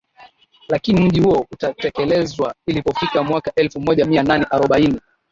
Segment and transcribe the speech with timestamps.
[0.69, 4.99] lakini mji huo ukatelekezwa ilipofika mwaka elfu moja mia nane arobaini